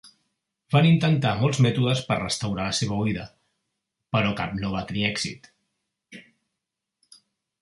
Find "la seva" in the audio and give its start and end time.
2.69-2.97